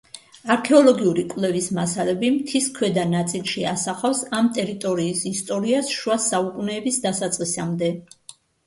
არქეოლოგიური 0.53 1.25
კვლევის 1.33 1.67
მასალები 1.79 2.31
მთის 2.39 2.71
ქვედა 2.79 3.05
ნაწილში 3.11 3.67
ასახავს 3.75 4.25
ამ 4.41 4.51
ტერიტორიის 4.59 5.23
ისტორიას 5.37 5.95
შუა 6.01 6.21
საუკუნეების 6.31 7.03
დასაწყისამდე. 7.09 7.97